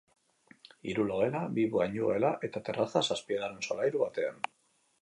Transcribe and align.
Hiru 0.93 1.05
logela, 1.11 1.41
bi 1.59 1.67
bainugela 1.75 2.33
eta 2.49 2.65
terraza, 2.71 3.07
zazpigarren 3.11 3.65
solairu 3.71 4.05
batean. 4.07 4.43